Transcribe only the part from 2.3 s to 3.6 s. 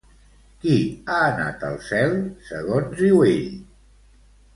segons diu ell?